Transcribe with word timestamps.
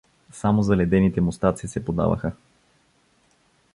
Само 0.37 0.63
заледените 0.63 1.21
мустаци 1.21 1.67
се 1.67 1.85
подаваха. 1.85 2.31